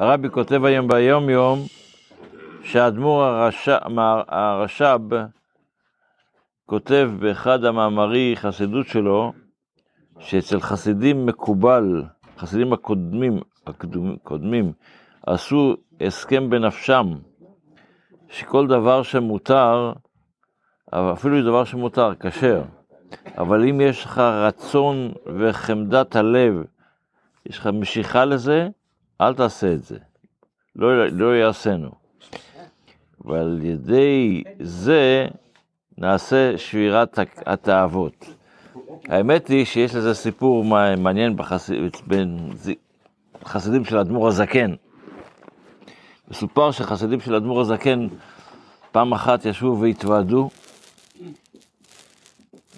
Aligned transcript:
הרבי 0.00 0.30
כותב 0.30 0.64
היום 0.64 0.88
ביום 0.88 1.30
יום 1.30 1.58
שהאדמו"ר 2.62 3.22
הרש"ב 4.28 5.14
כותב 6.66 7.10
באחד 7.18 7.64
המאמרי 7.64 8.34
חסידות 8.36 8.86
שלו, 8.86 9.32
שאצל 10.18 10.60
חסידים 10.60 11.26
מקובל, 11.26 12.04
חסידים 12.38 12.72
הקודמים, 12.72 13.40
הקודמים, 13.66 14.72
עשו 15.26 15.74
הסכם 16.00 16.50
בנפשם, 16.50 17.06
שכל 18.28 18.66
דבר 18.66 19.02
שמותר, 19.02 19.92
אפילו 20.90 21.42
דבר 21.42 21.64
שמותר, 21.64 22.14
כשר, 22.14 22.62
אבל 23.38 23.68
אם 23.68 23.80
יש 23.80 24.04
לך 24.04 24.18
רצון 24.18 25.12
וחמדת 25.38 26.16
הלב, 26.16 26.54
יש 27.46 27.58
לך 27.58 27.66
משיכה 27.66 28.24
לזה, 28.24 28.68
אל 29.20 29.34
תעשה 29.34 29.74
את 29.74 29.84
זה. 29.84 29.98
לא, 30.76 31.08
לא 31.08 31.36
יעשינו. 31.36 31.90
ועל 33.24 33.60
ידי 33.62 34.42
זה 34.60 35.28
נעשה 35.98 36.58
שבירת 36.58 37.18
התאוות. 37.46 38.26
האמת 39.08 39.48
היא 39.48 39.64
שיש 39.64 39.94
לזה 39.94 40.14
סיפור 40.14 40.64
מעניין 40.98 41.36
בחס... 41.36 41.70
בין 42.06 42.38
חסידים 43.44 43.84
של 43.84 43.98
אדמו"ר 43.98 44.28
הזקן. 44.28 44.74
מסופר 46.30 46.70
שחסידים 46.70 47.20
של 47.20 47.34
אדמו"ר 47.34 47.60
הזקן 47.60 48.06
פעם 48.92 49.12
אחת 49.12 49.44
ישבו 49.44 49.80
והתוועדו, 49.80 50.50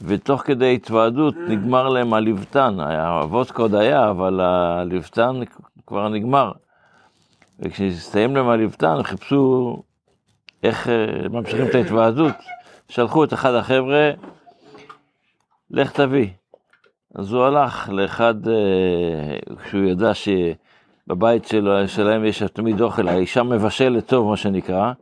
ותוך 0.02 0.42
כדי 0.42 0.74
התוועדות 0.74 1.34
נגמר 1.48 1.88
להם 1.88 2.14
הלבטן, 2.14 2.80
הוודקה 2.80 3.62
עוד 3.62 3.74
היה, 3.74 4.10
אבל 4.10 4.40
הלבטן 4.40 5.40
כבר 5.86 6.08
נגמר. 6.08 6.52
וכשהסתיים 7.58 8.36
להם 8.36 8.48
הלבטן, 8.48 8.86
הם 8.86 9.02
חיפשו 9.02 9.76
איך 10.62 10.88
אה, 10.88 11.28
ממשיכים 11.28 11.66
את 11.66 11.74
ההתוועדות. 11.74 12.34
שלחו 12.88 13.24
את 13.24 13.32
אחד 13.32 13.54
החבר'ה, 13.54 14.10
לך 15.70 15.92
תביא. 15.92 16.28
אז 17.14 17.32
הוא 17.32 17.44
הלך 17.44 17.88
לאחד, 17.88 18.48
אה, 18.48 19.54
כשהוא 19.64 19.84
ידע 19.84 20.12
שבבית 20.14 21.44
שלו, 21.44 21.88
שלהם 21.88 22.24
יש 22.24 22.42
תמיד 22.42 22.80
אוכל, 22.80 23.08
האישה 23.08 23.42
מבשלת 23.42 24.06
טוב, 24.06 24.30
מה 24.30 24.36
שנקרא. 24.36 24.92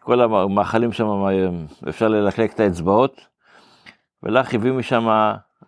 כל 0.00 0.20
המאכלים 0.20 0.92
שם, 0.92 1.06
אפשר 1.88 2.08
ללקלק 2.08 2.54
את 2.54 2.60
האצבעות. 2.60 3.20
ולך 4.22 4.54
הביא 4.54 4.72
משם 4.72 5.08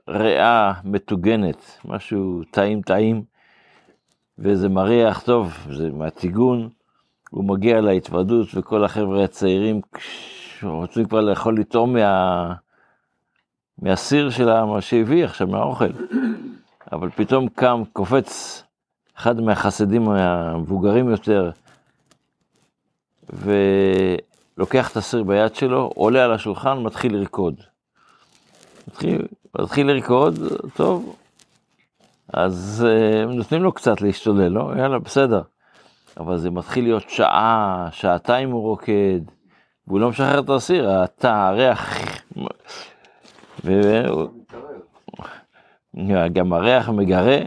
ריאה 0.09 0.73
מטוגנת, 0.85 1.79
משהו 1.85 2.43
טעים 2.51 2.83
טעים, 2.83 3.23
וזה 4.41 4.69
מריח 4.69 5.21
טוב, 5.21 5.67
זה 5.73 5.91
מהטיגון. 5.91 6.69
הוא 7.31 7.45
מגיע 7.45 7.81
להתוודות, 7.81 8.49
וכל 8.55 8.85
החבר'ה 8.85 9.25
הצעירים 9.25 9.81
רוצים 10.63 11.05
כבר 11.05 11.21
לאכול 11.21 11.59
לטעום 11.59 11.93
מה... 11.93 12.55
מהסיר 13.79 14.31
שלה, 14.31 14.65
מה 14.65 14.81
שהביא 14.81 15.25
עכשיו 15.25 15.47
מהאוכל. 15.47 15.91
אבל 16.93 17.11
פתאום 17.11 17.49
קם, 17.49 17.83
קופץ 17.93 18.63
אחד 19.17 19.41
מהחסידים 19.41 20.09
המבוגרים 20.09 21.09
יותר, 21.09 21.51
ולוקח 23.33 24.93
את 24.93 24.97
הסיר 24.97 25.23
ביד 25.23 25.55
שלו, 25.55 25.91
עולה 25.95 26.25
על 26.25 26.33
השולחן, 26.33 26.79
מתחיל 26.79 27.17
לרקוד. 27.17 27.55
מתחיל, 28.89 29.27
מתחיל 29.61 29.87
לרקוד, 29.87 30.39
טוב, 30.75 31.17
אז 32.33 32.87
uh, 32.89 33.35
נותנים 33.35 33.63
לו 33.63 33.73
קצת 33.73 34.01
להשתולל, 34.01 34.49
לא? 34.49 34.73
יאללה, 34.79 34.99
בסדר. 34.99 35.43
אבל 36.17 36.37
זה 36.37 36.51
מתחיל 36.51 36.85
להיות 36.85 37.11
שעה, 37.11 37.89
שעתיים 37.93 38.51
הוא 38.51 38.63
רוקד, 38.63 39.21
והוא 39.87 40.01
לא 40.01 40.09
משחרר 40.09 40.39
את 40.39 40.51
הסיר, 40.51 40.91
התא, 40.91 41.27
הריח, 41.27 41.99
וגם 45.95 46.53
הריח 46.53 46.89
מגרה, 46.89 47.39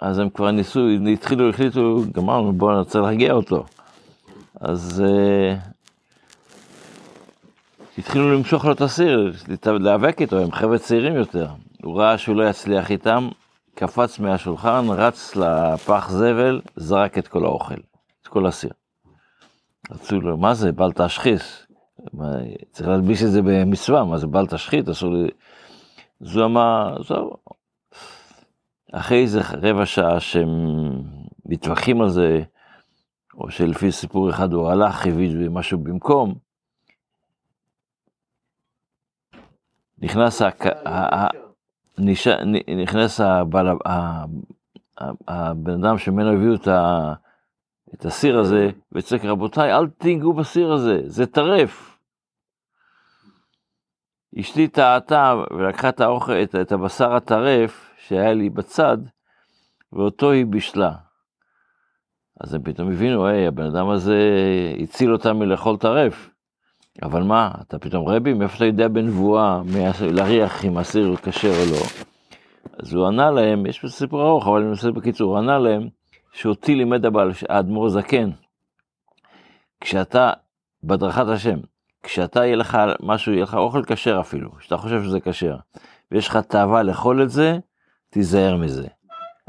אז 0.00 0.18
הם 0.18 0.30
כבר 0.30 0.50
ניסו, 0.50 0.80
התחילו, 1.12 1.48
החליטו, 1.48 2.02
גמרנו, 2.12 2.52
בואו 2.52 2.76
נרצה 2.76 3.00
להרגיע 3.00 3.32
אותו. 3.32 3.64
אז 4.60 5.04
uh, 5.06 5.58
התחילו 7.98 8.34
למשוך 8.34 8.64
לו 8.64 8.72
את 8.72 8.80
הסיר, 8.80 9.32
להיאבק 9.66 10.20
איתו, 10.20 10.38
הם 10.38 10.52
חבר'ה 10.52 10.78
צעירים 10.78 11.16
יותר. 11.16 11.46
הוא 11.84 12.00
ראה 12.00 12.18
שהוא 12.18 12.36
לא 12.36 12.48
יצליח 12.48 12.90
איתם, 12.90 13.28
קפץ 13.74 14.18
מהשולחן, 14.18 14.84
רץ 14.88 15.36
לפח 15.36 16.10
זבל, 16.10 16.60
זרק 16.76 17.18
את 17.18 17.28
כל 17.28 17.44
האוכל, 17.44 17.80
את 18.22 18.28
כל 18.28 18.46
הסיר. 18.46 18.70
רצו 19.90 20.20
לו, 20.20 20.36
מה 20.36 20.54
זה, 20.54 20.72
בל 20.72 20.92
תשחיס? 20.92 21.66
צריך 22.72 22.88
להלביש 22.88 23.22
את 23.22 23.30
זה 23.30 23.42
במצווה, 23.42 24.04
מה 24.04 24.18
זה 24.18 24.26
בל 24.26 24.46
תשחית, 24.46 24.88
אסור 24.88 25.12
לי... 25.12 25.28
אז 26.20 26.36
הוא 26.36 26.44
אמר, 26.44 27.02
זהו. 27.02 27.36
אחרי 28.92 29.22
איזה 29.22 29.40
רבע 29.62 29.86
שעה 29.86 30.20
שהם 30.20 30.48
מתווכחים 31.46 32.00
על 32.00 32.08
זה, 32.08 32.42
או 33.34 33.50
שלפי 33.50 33.92
סיפור 33.92 34.30
אחד 34.30 34.52
הוא 34.52 34.68
הלך, 34.68 35.06
הביא 35.06 35.48
משהו 35.50 35.78
במקום, 35.78 36.34
נכנס, 39.98 40.42
נכנס 42.76 43.20
הבן 45.28 45.84
אדם 45.84 45.98
שממנו 45.98 46.32
הביאו 46.32 46.54
את, 46.54 46.68
ה, 46.68 47.12
את 47.94 48.04
הסיר 48.04 48.38
הזה, 48.38 48.70
וצועק, 48.92 49.24
רבותיי, 49.24 49.74
אל 49.74 49.88
תיגעו 49.88 50.32
בסיר 50.32 50.72
הזה, 50.72 51.00
זה 51.06 51.26
טרף. 51.26 51.98
אשתי 54.40 54.68
טעתה 54.68 55.34
ולקחה 55.50 55.88
את 55.88 56.00
האוכל, 56.00 56.32
את, 56.32 56.54
את 56.54 56.72
הבשר 56.72 57.14
הטרף 57.14 57.94
שהיה 57.98 58.32
לי 58.32 58.50
בצד, 58.50 58.98
ואותו 59.92 60.30
היא 60.30 60.46
בישלה. 60.46 60.92
אז 62.40 62.54
הם 62.54 62.62
פתאום 62.62 62.92
הבינו, 62.92 63.26
היי, 63.26 63.46
הבן 63.46 63.66
אדם 63.66 63.88
הזה 63.88 64.18
הציל 64.82 65.12
אותם 65.12 65.36
מלאכול 65.36 65.76
טרף. 65.76 66.33
אבל 67.02 67.22
מה, 67.22 67.50
אתה 67.60 67.78
פתאום 67.78 68.08
רבי, 68.08 68.32
מאיפה 68.32 68.56
אתה 68.56 68.64
יודע 68.64 68.88
בנבואה 68.88 69.62
להריח 70.00 70.64
אם 70.64 70.78
אסיר 70.78 71.06
הוא 71.06 71.16
כשר 71.16 71.48
או 71.48 71.70
לא? 71.70 71.80
אז 72.78 72.94
הוא 72.94 73.06
ענה 73.06 73.30
להם, 73.30 73.66
יש 73.66 73.80
פה 73.80 73.88
סיפור 73.88 74.22
ארוך, 74.22 74.46
אבל 74.46 74.60
אני 74.60 74.68
מנסה 74.68 74.90
בקיצור, 74.90 75.30
הוא 75.30 75.38
ענה 75.38 75.58
להם 75.58 75.88
שאותי 76.32 76.74
לימד 76.74 77.06
הבעל, 77.06 77.32
האדמו"ר 77.48 77.88
זקן, 77.88 78.30
כשאתה, 79.80 80.32
בהדרכת 80.82 81.26
השם, 81.28 81.58
כשאתה 82.02 82.44
יהיה 82.44 82.56
לך 82.56 82.78
משהו, 83.00 83.32
יהיה 83.32 83.42
לך 83.42 83.54
אוכל 83.54 83.82
כשר 83.86 84.20
אפילו, 84.20 84.50
שאתה 84.60 84.76
חושב 84.76 85.02
שזה 85.02 85.20
כשר, 85.20 85.56
ויש 86.10 86.28
לך 86.28 86.36
תאווה 86.36 86.82
לאכול 86.82 87.22
את 87.22 87.30
זה, 87.30 87.58
תיזהר 88.10 88.56
מזה, 88.56 88.86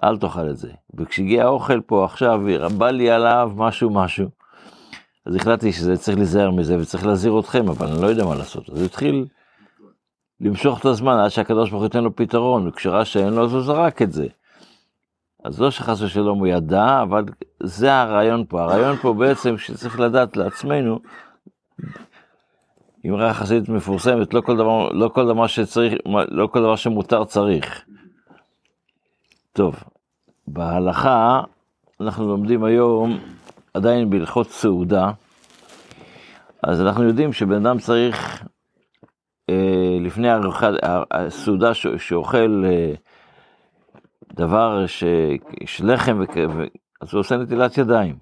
אל 0.04 0.18
תאכל 0.18 0.50
את 0.50 0.58
זה. 0.58 0.72
וכשהגיע 0.94 1.44
האוכל 1.44 1.82
פה 1.82 2.06
עכשיו, 2.06 2.42
בא 2.78 2.90
לי 2.90 3.12
עליו 3.12 3.52
משהו 3.56 3.90
משהו, 3.90 4.30
אז 5.26 5.36
החלטתי 5.36 5.74
שזה 5.74 5.98
צריך 5.98 6.18
להיזהר 6.18 6.52
מזה 6.52 6.78
וצריך 6.80 7.06
להזהיר 7.06 7.40
אתכם, 7.40 7.70
אבל 7.70 7.88
אני 7.88 8.02
לא 8.02 8.08
יודע 8.08 8.26
מה 8.26 8.36
לעשות. 8.36 8.70
אז 8.70 8.78
הוא 8.78 8.86
התחיל 8.86 9.26
למשוך 10.42 10.80
את 10.80 10.86
הזמן 10.86 11.18
עד 11.18 11.30
שהקדוש 11.30 11.70
ברוך 11.70 11.82
הוא 11.82 11.86
ייתן 11.86 12.04
לו 12.04 12.16
פתרון, 12.16 12.68
וכשראה 12.68 13.06
שאין 13.06 13.34
לו 13.34 13.46
אז 13.46 13.54
הוא 13.54 13.62
זרק 13.62 14.02
את 14.02 14.12
זה. 14.12 14.28
אז 15.44 15.62
לא 15.62 15.72
שחס 15.72 16.02
ושלום 16.02 16.40
הוא 16.40 16.48
ידע, 16.48 17.02
אבל 17.02 17.24
זה 17.64 17.94
הרעיון 17.94 18.46
פה. 18.50 18.62
הרעיון 18.62 18.96
פה 18.96 19.14
בעצם 19.14 19.58
שצריך 19.58 20.00
לדעת 20.00 20.38
לעצמנו, 20.38 21.00
אמרה 23.08 23.34
חסידית 23.34 23.70
מפורסמת, 23.70 24.34
לא 24.34 24.42
כל 24.42 24.58
דבר, 24.58 24.90
לא 24.90 25.08
כל 25.08 25.28
דבר 25.28 25.48
שצריך, 25.48 25.94
לא 26.28 26.48
כל 26.48 26.60
דבר 26.60 26.76
שמותר 26.76 27.24
צריך. 27.24 27.86
טוב, 29.54 29.84
בהלכה 30.48 31.42
אנחנו 32.02 32.28
לומדים 32.28 32.64
היום 32.64 33.20
עדיין 33.76 34.10
בהלכות 34.10 34.50
סעודה, 34.50 35.12
אז 36.64 36.82
אנחנו 36.82 37.04
יודעים 37.04 37.34
שבן 37.34 37.66
אדם 37.66 37.80
צריך, 37.80 38.44
אה, 39.50 39.98
לפני 40.02 40.28
הסעודה 41.12 41.74
שאוכל 41.98 42.64
אה, 42.66 42.94
דבר 44.34 44.88
ש, 44.88 45.04
לחם, 45.84 46.22
אז 47.02 47.14
הוא 47.14 47.20
עושה 47.20 47.38
נטילת 47.38 47.78
ידיים. 47.78 48.16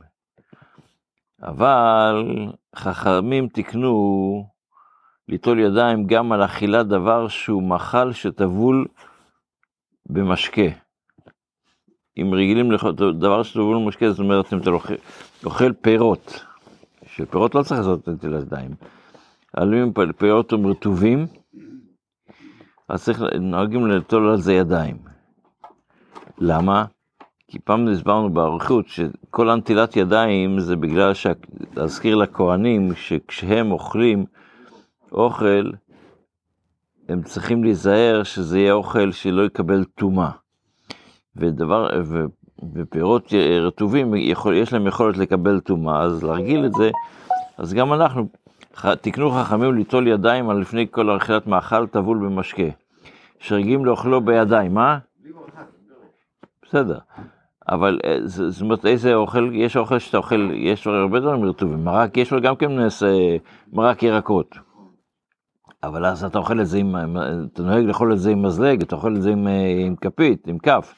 אבל 1.41 2.25
חכמים 2.75 3.47
תיקנו 3.47 4.45
ליטול 5.29 5.59
ידיים 5.59 6.07
גם 6.07 6.31
על 6.31 6.45
אכילת 6.45 6.87
דבר 6.87 7.27
שהוא 7.27 7.63
מאכל 7.63 8.11
שטבול 8.11 8.87
במשקה. 10.09 10.82
אם 12.17 12.33
רגילים 12.33 12.71
לדבר 12.71 13.43
שטבול 13.43 13.77
במשקה, 13.77 14.11
זאת 14.11 14.19
אומרת, 14.19 14.53
אם 14.53 14.57
אתה 14.57 14.69
אוכל 15.43 15.73
פירות, 15.81 16.45
שפירות 17.05 17.55
לא 17.55 17.63
צריך 17.63 17.79
לעשות 17.79 18.07
נטילת 18.09 18.41
ידיים, 18.43 18.71
אבל 19.57 19.75
אם 19.75 19.91
פירות 20.17 20.53
הם 20.53 20.67
רטובים, 20.67 21.27
אז 22.89 23.03
צריך, 23.03 23.21
נוהגים 23.39 23.87
לטול 23.87 24.29
על 24.29 24.37
זה 24.37 24.53
ידיים. 24.53 24.97
למה? 26.37 26.85
כי 27.47 27.59
פעם 27.59 27.87
הסברנו 27.87 28.29
באריכות 28.29 28.87
שכל 28.87 29.49
הנטילת 29.49 29.97
ידיים 29.97 30.59
זה 30.59 30.75
בגלל. 30.75 31.11
להזכיר 31.75 32.15
לכהנים 32.15 32.95
שכשהם 32.95 33.71
אוכלים 33.71 34.25
אוכל, 35.11 35.71
הם 37.09 37.23
צריכים 37.23 37.63
להיזהר 37.63 38.23
שזה 38.23 38.59
יהיה 38.59 38.73
אוכל 38.73 39.11
שלא 39.11 39.45
יקבל 39.45 39.83
טומאה. 39.83 40.42
ודבר, 41.35 41.89
ו, 42.03 42.25
ופירות 42.73 43.33
רטובים, 43.61 44.15
יכול, 44.15 44.53
יש 44.53 44.73
להם 44.73 44.87
יכולת 44.87 45.17
לקבל 45.17 45.59
טומאה, 45.59 46.01
אז 46.01 46.23
להרגיל 46.23 46.65
את 46.65 46.73
זה, 46.73 46.91
אז 47.57 47.73
גם 47.73 47.93
אנחנו, 47.93 48.27
תקנו 49.01 49.31
חכמים 49.31 49.73
ליטול 49.73 50.07
ידיים 50.07 50.49
על 50.49 50.57
לפני 50.57 50.87
כל 50.91 51.17
אכילת 51.17 51.47
מאכל 51.47 51.87
טבול 51.87 52.17
במשקה. 52.17 52.63
שרגילים 53.39 53.85
לאוכלו 53.85 54.21
בידיים, 54.21 54.73
מה? 54.73 54.97
בסדר. 56.65 56.97
אבל 57.69 57.99
אה, 58.05 58.17
זאת 58.23 58.61
אומרת, 58.61 58.85
איזה 58.85 59.15
אוכל, 59.15 59.49
יש 59.53 59.77
אוכל 59.77 59.99
שאתה 59.99 60.17
אוכל, 60.17 60.49
יש 60.53 60.87
הרבה 60.87 61.19
דברים 61.19 61.45
רטובים, 61.45 61.83
מרק, 61.83 62.17
יש 62.17 62.31
לו 62.31 62.41
גם 62.41 62.55
כן 62.55 62.79
אה, 62.79 62.87
מרק 63.73 64.03
ירקות. 64.03 64.57
אבל 65.83 66.05
אז 66.05 66.23
אתה 66.23 66.37
אוכל 66.37 66.61
את 66.61 66.67
זה 66.67 66.77
עם, 66.77 66.95
אתה 67.53 67.63
נוהג 67.63 67.85
לאכול 67.85 68.13
את 68.13 68.19
זה 68.19 68.31
עם 68.31 68.41
מזלג, 68.41 68.81
אתה 68.81 68.95
אוכל 68.95 69.15
את 69.15 69.21
זה 69.21 69.31
עם, 69.31 69.47
אה, 69.47 69.85
עם 69.85 69.95
כפית, 69.95 70.47
עם 70.47 70.57
כף. 70.57 70.93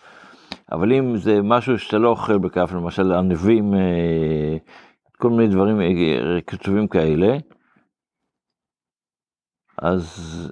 אבל 0.71 0.94
אם 0.94 1.17
זה 1.17 1.41
משהו 1.44 1.79
שאתה 1.79 1.97
לא 1.97 2.09
אוכל 2.09 2.38
בכף, 2.38 2.71
למשל 2.73 3.12
ענבים, 3.12 3.73
כל 5.17 5.29
מיני 5.29 5.47
דברים 5.47 5.77
כתובים 6.47 6.88
כאלה, 6.88 7.38
אז 9.77 10.50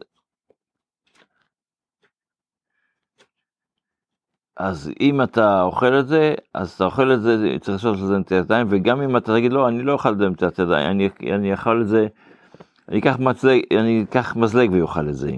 אז 4.57 4.91
אם 4.99 5.21
אתה 5.21 5.61
אוכל 5.61 5.99
את 5.99 6.07
זה, 6.07 6.33
אז 6.53 6.71
אתה 6.71 6.85
אוכל 6.85 7.13
את 7.13 7.21
זה, 7.21 7.55
צריך 7.61 7.85
לעשות 7.85 8.03
את 8.03 8.07
זה 8.07 8.17
נטילת 8.17 8.45
ידיים, 8.45 8.67
וגם 8.69 9.01
אם 9.01 9.17
אתה 9.17 9.33
תגיד, 9.33 9.53
לא, 9.53 9.67
אני 9.67 9.83
לא 9.83 9.93
אוכל 9.93 10.13
את 10.13 10.17
זה 10.17 10.29
נטילת 10.29 10.59
ידיים, 10.59 10.91
אני, 10.91 11.09
אני 11.35 11.51
אוכל 11.51 11.81
את 11.81 11.87
זה, 11.87 12.07
אני 12.89 12.99
אקח, 12.99 13.19
מצלג, 13.19 13.61
אני 13.79 14.03
אקח 14.09 14.35
מזלג 14.35 14.71
ואוכל 14.73 15.09
את 15.09 15.15
זה. 15.15 15.31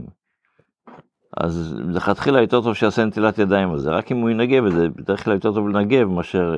אז 1.38 1.76
לכתחילה 1.88 2.42
יותר 2.42 2.62
טוב 2.62 2.74
שיעשה 2.74 3.06
נטילת 3.06 3.38
ידיים 3.38 3.72
על 3.72 3.80
זה, 3.80 3.92
רק 3.92 4.12
אם 4.12 4.18
הוא 4.18 4.30
ינגב 4.30 4.66
את 4.66 4.72
זה, 4.72 4.90
בדרך 4.90 5.24
כלל 5.24 5.34
יותר 5.34 5.54
טוב 5.54 5.70
לנגב 5.70 6.08
מאשר... 6.08 6.58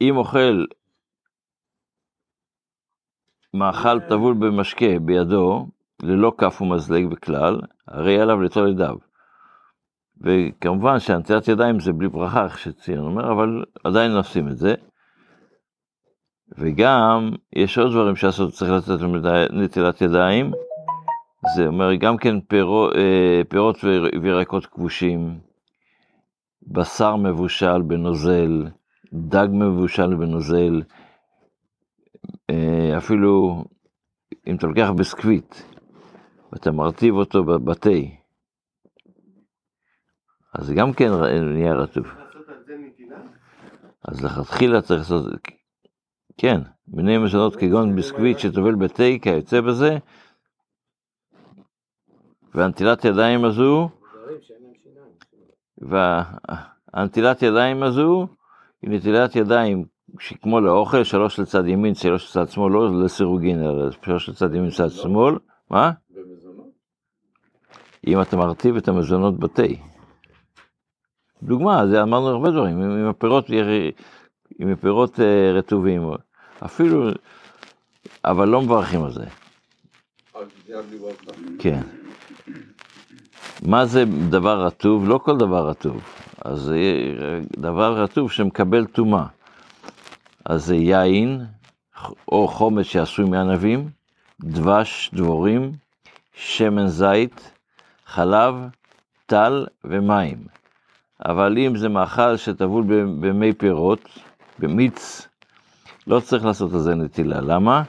אם 0.00 0.16
אוכל 0.16 0.64
מאכל 3.54 4.00
טבול 4.00 4.34
במשקה 4.34 4.98
בידו, 5.04 5.66
ללא 6.02 6.32
כף 6.38 6.62
ומזלג 6.62 7.06
בכלל, 7.06 7.60
הרי 7.88 8.20
עליו 8.20 8.40
ליטול 8.40 8.68
ידיו. 8.68 8.96
וכמובן 10.20 10.98
שהנטילת 10.98 11.48
ידיים 11.48 11.80
זה 11.80 11.92
בלי 11.92 12.08
ברכה, 12.08 12.44
איך 12.44 12.58
שציין 12.58 12.98
אומר, 12.98 13.32
אבל 13.32 13.64
עדיין 13.84 14.12
עושים 14.12 14.48
את 14.48 14.56
זה. 14.56 14.74
וגם, 16.58 17.30
יש 17.52 17.78
עוד 17.78 17.92
דברים 17.92 18.16
שעשות, 18.16 18.52
צריך 18.52 18.70
לתת 18.70 19.04
נטילת 19.52 20.00
ידיים. 20.00 20.52
זה 21.56 21.66
אומר 21.66 21.94
גם 21.94 22.16
כן 22.16 22.40
פירו, 22.40 22.88
אה, 22.94 23.42
פירות 23.48 23.84
וירקות 24.22 24.66
כבושים, 24.66 25.38
בשר 26.62 27.16
מבושל 27.16 27.82
בנוזל, 27.82 28.66
דג 29.12 29.48
מבושל 29.50 30.14
בנוזל, 30.14 30.82
אה, 32.50 32.98
אפילו 32.98 33.64
אם 34.46 34.56
אתה 34.56 34.66
לוקח 34.66 34.90
ביסקוויט, 34.96 35.54
ואתה 36.52 36.70
מרטיב 36.70 37.14
אותו 37.14 37.44
בתה, 37.44 37.90
אז 40.54 40.70
גם 40.70 40.92
כן 40.92 41.10
נהיה 41.54 41.74
רטוב. 41.74 42.06
אז 44.04 44.24
לכתחילה 44.24 44.80
צריך 44.82 45.00
לעשות, 45.00 45.26
כן, 46.36 46.60
מיני 46.88 47.18
מזונות 47.18 47.56
כגון 47.56 47.96
ביסקוויט 47.96 48.38
שטובל 48.38 48.74
בתה, 48.74 49.02
כיוצא 49.22 49.60
בזה, 49.60 49.98
והנטילת 52.54 53.04
ידיים 53.04 53.44
הזו, 53.44 53.88
והנטילת 55.78 57.42
ידיים 57.42 57.82
הזו 57.82 58.26
היא 58.82 58.90
נטילת 58.90 59.36
ידיים 59.36 59.84
שכמו 60.18 60.60
לאוכל, 60.60 61.04
שלוש 61.04 61.38
לצד 61.38 61.66
ימין, 61.66 61.94
שלוש 61.94 62.30
לצד 62.30 62.48
שמאל, 62.52 62.72
לא 62.72 63.04
לסירוגין, 63.04 63.62
אלא 63.62 63.90
שלוש 64.04 64.28
לצד 64.28 64.54
ימין, 64.54 64.66
לצד 64.66 64.90
שמאל, 64.90 65.38
מה? 65.70 65.90
אם 68.06 68.20
אתה 68.20 68.36
מרטיב 68.36 68.76
את 68.76 68.88
המזונות 68.88 69.38
בתה. 69.38 69.62
דוגמה, 71.42 71.86
זה 71.86 72.02
אמרנו 72.02 72.28
הרבה 72.28 72.50
דברים, 72.50 72.82
עם 72.82 73.06
הפירות, 73.06 73.50
עם 74.58 74.72
הפירות 74.72 75.20
אה, 75.20 75.52
רטובים, 75.52 76.02
אפילו, 76.64 77.10
אבל 78.24 78.48
לא 78.48 78.62
מברכים 78.62 79.04
על 79.04 79.12
זה. 79.12 79.24
כן. 81.58 81.80
מה 83.62 83.86
זה 83.86 84.04
דבר 84.28 84.64
רטוב? 84.64 85.08
לא 85.08 85.18
כל 85.18 85.36
דבר 85.36 85.68
רטוב. 85.68 86.02
אז 86.44 86.58
זה 86.58 86.78
דבר 87.56 88.02
רטוב 88.02 88.32
שמקבל 88.32 88.84
טומאה. 88.86 89.26
אז 90.44 90.64
זה 90.64 90.76
יין, 90.76 91.44
או 92.28 92.48
חומץ 92.48 92.86
שעשוי 92.86 93.24
מענבים, 93.24 93.88
דבש, 94.40 95.10
דבורים, 95.14 95.72
שמן 96.34 96.86
זית, 96.86 97.52
חלב, 98.06 98.54
טל 99.26 99.66
ומים. 99.84 100.36
אבל 101.24 101.58
אם 101.58 101.76
זה 101.76 101.88
מאכל 101.88 102.36
שטבול 102.36 102.84
במי 103.20 103.52
פירות, 103.52 104.08
במיץ, 104.58 105.28
לא 106.06 106.20
צריך 106.20 106.44
לעשות 106.44 106.72
על 106.72 106.78
זה 106.78 106.94
נטילה. 106.94 107.40
למה? 107.40 107.82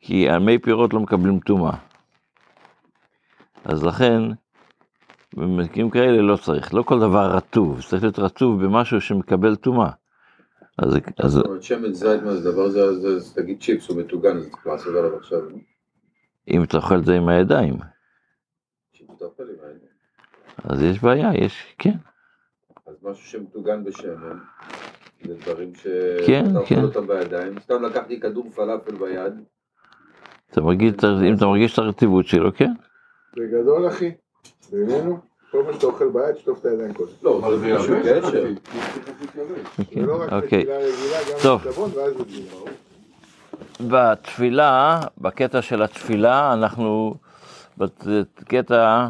כי 0.00 0.30
המי 0.30 0.58
פירות 0.58 0.92
לא 0.92 1.00
מקבלים 1.00 1.40
טומאה. 1.40 1.76
אז 3.64 3.84
לכן, 3.84 4.22
במקרים 5.36 5.90
כאלה 5.90 6.22
לא 6.22 6.36
צריך. 6.36 6.74
לא 6.74 6.82
כל 6.82 7.00
דבר 7.00 7.36
רטוב, 7.36 7.82
צריך 7.82 8.02
להיות 8.02 8.18
רטוב 8.18 8.64
במשהו 8.64 9.00
שמקבל 9.00 9.56
טומאה. 9.56 9.90
אז... 10.78 10.96
אז... 11.18 11.42
שמן 11.60 11.92
זית 11.92 12.22
מה 12.22 12.34
זה 12.34 12.52
דבר 12.52 12.68
זה, 12.68 12.82
אז 12.84 13.34
תגיד 13.34 13.62
צ'יפס 13.62 13.88
הוא 13.88 14.00
מטוגן, 14.00 14.36
אז 14.36 14.50
צריך 14.50 14.66
לעשות 14.66 14.96
עליו 14.96 15.16
עכשיו. 15.16 15.38
אם 16.48 16.62
אתה 16.62 16.76
אוכל 16.76 16.98
את 16.98 17.04
זה 17.04 17.14
עם 17.14 17.28
הידיים. 17.28 17.78
אז 20.64 20.82
יש 20.82 21.02
בעיה, 21.02 21.30
יש, 21.34 21.74
כן. 21.78 21.96
אז 22.86 22.94
משהו 23.02 23.26
שמטוגן 23.26 23.84
בשמן, 23.84 24.38
זה 25.24 25.34
דברים 25.34 25.74
שאתה 25.74 26.26
כן, 26.26 26.56
אוכל 26.56 26.74
כן. 26.74 26.82
אותם 26.82 27.06
בידיים, 27.06 27.60
סתם 27.60 27.82
לקחתי 27.82 28.20
כדור 28.20 28.50
פלאפל 28.54 28.94
ביד. 28.94 29.32
אתה 30.50 30.60
מרגיש, 30.60 30.92
אם 31.28 31.34
אתה 31.34 31.46
מרגיש 31.46 31.72
את 31.72 31.78
הרטיבות 31.78 32.26
שלו, 32.26 32.54
כן. 32.54 32.72
בגדול 33.36 33.88
אחי, 33.88 34.10
בינינו, 34.72 35.18
כל 35.50 35.62
מה 35.62 35.72
שאתה 35.72 35.86
אוכל 35.86 36.08
ביד, 36.08 36.36
שטוף 36.36 36.60
את 36.60 36.64
הידיים 36.64 36.94
קודם. 36.94 37.10
לא, 37.22 37.38
אבל 37.38 37.58
זה 37.58 37.78
שום 37.86 38.00
קשר. 38.00 38.46
זה 39.94 40.06
לא 40.06 40.22
רק 40.22 40.32
אוקיי. 40.32 40.58
נטילה 40.58 40.78
רגילה, 40.78 41.18
גם 41.32 41.38
טוב. 41.42 41.62
סבון 41.70 41.90
ואז 41.94 42.20
נטילה. 42.20 42.52
בתפילה, 43.80 45.00
בקטע 45.18 45.62
של 45.62 45.82
התפילה, 45.82 46.52
אנחנו, 46.52 47.14
בקטע, 47.78 49.08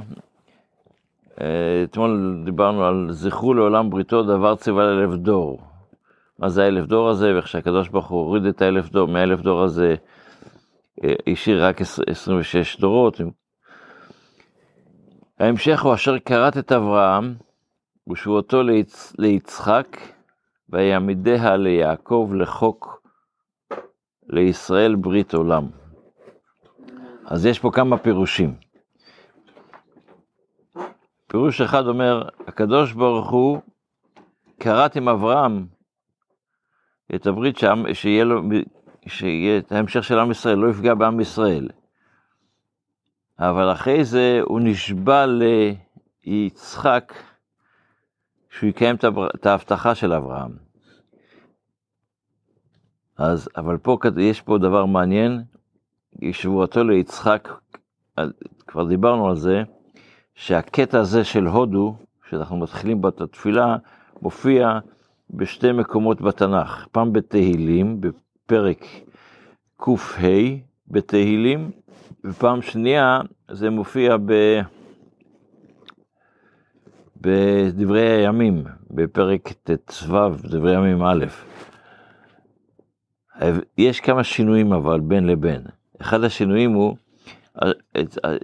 אה, 1.41 1.85
אתמול 1.85 2.43
דיברנו 2.45 2.85
על 2.85 3.09
זכרו 3.11 3.55
לעולם 3.55 3.91
בריתו 3.91 4.23
דבר 4.23 4.57
ציווה 4.57 4.85
לאלף 4.85 5.15
דור. 5.15 5.61
מה 6.39 6.49
זה 6.49 6.65
האלף 6.65 6.87
דור 6.87 7.09
הזה, 7.09 7.35
ואיך 7.35 7.49
שהקדוש 7.49 7.89
ברוך 7.89 8.09
הוא 8.09 8.21
הוריד 8.21 8.45
את 8.45 8.63
האלף 8.63 8.89
דור, 8.89 9.09
מהאלף 9.09 9.41
דור 9.41 9.63
הזה 9.63 9.95
אה, 11.05 11.33
השאיר 11.33 11.67
רק 11.67 11.81
26 12.07 12.81
דורות. 12.81 13.21
ההמשך 15.39 15.83
הוא 15.83 15.95
אשר 15.95 16.19
כרת 16.19 16.59
את 16.59 16.73
אברהם 16.73 17.35
ושבועתו 18.11 18.63
ליצ... 18.63 19.13
ליצחק 19.19 19.99
ויעמידיה 20.69 21.57
ליעקב 21.57 22.31
לחוק 22.35 23.03
לישראל 24.29 24.95
ברית 24.95 25.35
עולם. 25.35 25.69
אז 27.27 27.47
יש 27.47 27.59
פה 27.59 27.71
כמה 27.71 27.99
פירושים. 27.99 28.55
פירוש 31.29 31.61
אחד 31.61 31.87
אומר, 31.87 32.29
הקדוש 32.47 32.93
ברוך 32.93 33.31
הוא 33.31 33.59
כרת 34.61 34.97
עם 34.97 35.09
אברהם 35.09 35.67
את 37.15 37.27
הברית 37.27 37.59
שם, 37.59 37.83
שיהיה 37.93 38.25
לו, 38.25 38.43
שיהיה 39.07 39.59
את 39.59 39.73
ההמשך 39.73 40.05
של 40.05 40.19
עם 40.19 40.31
ישראל, 40.31 40.59
לא 40.59 40.71
יפגע 40.71 40.95
בעם 40.95 41.21
ישראל. 41.21 41.69
אבל 43.39 43.73
אחרי 43.73 44.05
זה 44.05 44.41
הוא 44.45 44.61
נשבע 44.61 45.25
ליצחק 46.27 47.13
שהוא 48.51 48.69
יקיים 48.71 48.97
את 49.35 49.47
ההבטחה 49.47 49.95
של 49.95 50.13
אברהם. 50.13 50.57
אז, 53.17 53.49
אבל 53.57 53.79
פה 53.79 53.99
יש 54.21 54.41
פה 54.41 54.59
דבר 54.59 54.85
מעניין, 54.85 55.43
שבועתו 56.33 56.85
ליצחק, 56.85 57.49
כבר 58.67 58.85
דיברנו 58.85 59.29
על 59.29 59.37
זה, 59.37 59.63
שהקטע 60.35 61.01
הזה 61.01 61.25
של 61.25 61.47
הודו, 61.47 61.97
שאנחנו 62.31 62.57
מתחילים 62.57 63.01
התפילה, 63.21 63.77
מופיע 64.23 64.79
בשתי 65.37 65.73
מקומות 65.73 66.23
בתנ"ך, 66.23 66.87
פעם 66.93 67.13
בתהילים, 67.13 68.01
בפרק 68.01 68.85
קה 69.77 70.31
בתהילים, 70.89 71.71
ופעם 72.25 72.63
שנייה 72.63 73.21
זה 73.51 73.71
מופיע 73.71 74.17
ב... 74.27 74.61
בדברי 77.21 78.09
הימים, 78.09 78.65
בפרק 78.91 79.53
ט"ו, 79.63 80.29
דברי 80.29 80.77
הימים 80.77 81.03
א'. 81.03 81.25
יש 83.79 84.01
כמה 84.01 84.25
שינויים 84.25 84.73
אבל 84.73 85.01
בין 85.01 85.27
לבין. 85.27 85.61
אחד 86.01 86.25
השינויים 86.25 86.73
הוא, 86.73 86.97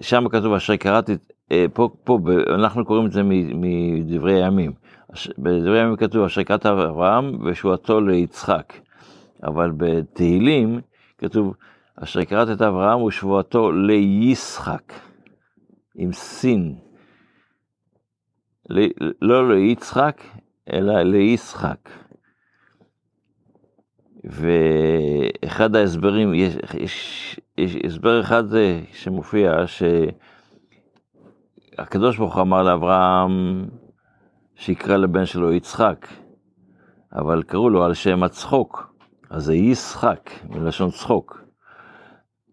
שם 0.00 0.28
כתוב 0.28 0.52
אשר 0.52 0.76
קראתי, 0.76 1.16
אה, 1.52 1.66
פה, 1.72 1.88
פה 2.04 2.18
אנחנו 2.54 2.84
קוראים 2.84 3.06
את 3.06 3.12
זה 3.12 3.22
מדברי 3.54 4.42
הימים. 4.44 4.72
בדברי 5.38 5.80
הימים 5.80 5.96
כתוב 5.96 6.24
אשר 6.24 6.42
קראת 6.42 6.66
אברהם 6.66 7.46
ושועתו 7.46 8.00
ליצחק. 8.00 8.72
אבל 9.42 9.70
בתהילים 9.76 10.80
כתוב 11.18 11.54
אשר 11.96 12.24
קראת 12.24 12.48
את 12.56 12.62
אברהם 12.62 13.02
ושבועתו 13.02 13.72
לישחק, 13.72 14.92
עם 15.94 16.12
סין. 16.12 16.74
לא 19.22 19.54
ליצחק, 19.54 20.22
אלא 20.72 21.02
לישחק. 21.02 21.88
ואחד 24.24 25.76
ההסברים, 25.76 26.34
יש, 26.34 26.56
יש, 26.74 27.40
יש 27.58 27.76
הסבר 27.86 28.20
אחד 28.20 28.46
זה 28.46 28.80
שמופיע, 28.92 29.52
שהקדוש 31.76 32.16
ברוך 32.16 32.34
הוא 32.34 32.42
אמר 32.42 32.62
לאברהם 32.62 33.66
שיקרא 34.60 34.96
לבן 34.96 35.26
שלו 35.26 35.52
יצחק, 35.52 36.06
אבל 37.12 37.42
קראו 37.42 37.70
לו 37.70 37.84
על 37.84 37.94
שם 37.94 38.22
הצחוק, 38.22 38.94
אז 39.30 39.44
זה 39.44 39.54
ישחק, 39.54 40.30
מלשון 40.48 40.90
צחוק. 40.90 41.44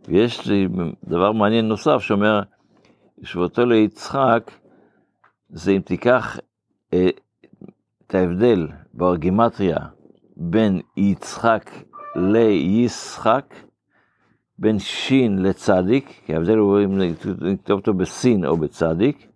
ויש 0.08 0.48
לי 0.48 0.68
דבר 1.04 1.32
מעניין 1.32 1.68
נוסף 1.68 1.98
שאומר, 2.00 2.42
שבותו 3.24 3.66
ליצחק, 3.66 4.52
זה 5.50 5.72
אם 5.72 5.82
תיקח 5.82 6.40
אה, 6.94 7.10
את 8.08 8.16
ההבדל 8.16 8.68
בארגימטריה 8.94 9.78
בין 10.38 10.82
יצחק 10.98 11.70
לישחק, 12.16 13.54
בין 14.60 14.80
שין 14.80 15.40
לצדיק, 15.40 16.22
כי 16.26 16.34
ההבדל 16.34 16.58
הוא 16.58 16.80
אם 16.84 16.98
נכתוב 17.42 17.80
אותו 17.80 17.94
בסין 17.94 18.46
או 18.46 18.58
בצדיק, 18.58 19.26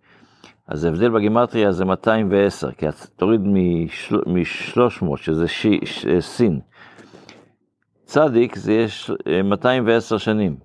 אז 0.72 0.84
ההבדל 0.84 1.08
בגימטריה 1.08 1.72
זה 1.72 1.84
210, 1.84 2.70
כי 2.70 2.86
תוריד 3.16 3.40
מ-300, 3.40 5.16
שזה 5.16 5.48
ש... 5.48 5.66
ש... 5.84 6.06
סין. 6.20 6.60
צדיק 8.04 8.56
זה 8.56 8.72
יש 8.72 9.10
210 9.44 10.18
שנים. 10.18 10.56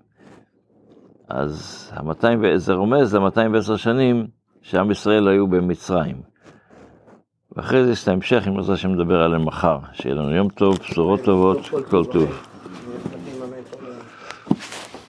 אז 1.30 1.92
ה-200, 1.96 2.26
זה 2.56 2.74
רומז 2.74 3.16
ל-210 3.16 3.78
שנים 3.78 4.28
שעם 4.62 4.92
ישראל 4.92 5.28
היו 5.28 5.48
במצרים. 5.48 6.22
ואחרי 7.56 7.86
זה 7.86 7.92
יש 7.92 8.04
את 8.04 8.08
ההמשך, 8.08 8.44
אם 8.48 8.62
זה 8.62 8.78
שמדבר 8.78 9.22
עליהם 9.22 9.46
מחר. 9.46 9.78
שיהיה 9.94 10.16
לנו 10.16 10.36
יום 10.36 10.50
טוב, 10.50 10.78
בשורות 10.80 11.24
טובות, 11.24 11.60
כל 11.90 12.06
טוב. 12.06 12.48